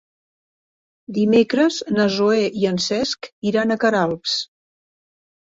[1.17, 4.39] Dimecres na Zoè i en Cesc iran a Queralbs.